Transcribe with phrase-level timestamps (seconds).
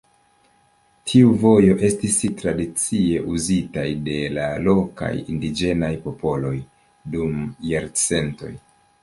[1.09, 6.57] Tiu vojo estis tradicie uzitaj de la lokaj indiĝenaj popoloj
[7.19, 7.39] dum
[7.75, 8.53] jarcentoj.